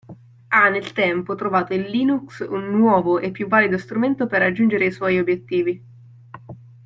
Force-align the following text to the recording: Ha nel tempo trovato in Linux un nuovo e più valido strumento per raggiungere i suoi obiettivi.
Ha 0.49 0.67
nel 0.69 0.93
tempo 0.93 1.35
trovato 1.35 1.73
in 1.75 1.83
Linux 1.83 2.39
un 2.47 2.71
nuovo 2.71 3.19
e 3.19 3.29
più 3.29 3.47
valido 3.47 3.77
strumento 3.77 4.25
per 4.25 4.39
raggiungere 4.39 4.87
i 4.87 4.91
suoi 4.91 5.19
obiettivi. 5.19 5.83